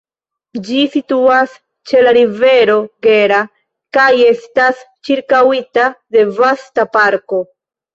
[0.69, 1.53] Ĝi situas
[1.91, 3.45] ĉe la rivero Gera
[4.01, 7.49] kaj estas ĉirkaŭita de vasta parko.